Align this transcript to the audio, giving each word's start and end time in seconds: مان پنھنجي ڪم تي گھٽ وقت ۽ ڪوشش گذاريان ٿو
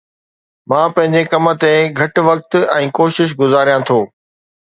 مان 0.69 0.87
پنھنجي 0.95 1.21
ڪم 1.31 1.45
تي 1.61 1.73
گھٽ 1.99 2.13
وقت 2.27 2.51
۽ 2.77 2.81
ڪوشش 2.97 3.29
گذاريان 3.41 3.81
ٿو 3.87 3.99